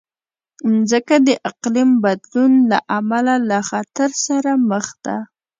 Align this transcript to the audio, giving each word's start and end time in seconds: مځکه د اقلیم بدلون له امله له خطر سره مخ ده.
مځکه 0.71 1.15
د 1.27 1.29
اقلیم 1.49 1.89
بدلون 2.03 2.53
له 2.71 2.79
امله 2.99 3.35
له 3.49 3.59
خطر 3.69 4.09
سره 4.25 4.51
مخ 4.69 4.85
ده. 5.05 5.17